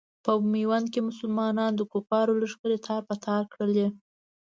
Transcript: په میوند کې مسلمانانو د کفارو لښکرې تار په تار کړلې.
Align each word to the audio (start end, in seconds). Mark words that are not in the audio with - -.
په 0.25 0.31
میوند 0.53 0.85
کې 0.93 0.99
مسلمانانو 1.09 1.77
د 1.79 1.81
کفارو 1.91 2.37
لښکرې 2.41 2.77
تار 2.87 3.01
په 3.09 3.15
تار 3.25 3.43
کړلې. 3.53 3.87